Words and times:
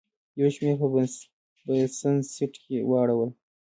یو 0.39 0.47
شمېر 0.55 0.75
په 0.81 0.87
بزنس 1.73 2.25
سیټ 2.35 2.53
کې 2.63 2.77
واړول. 2.89 3.29